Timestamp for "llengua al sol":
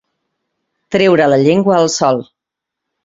1.43-2.25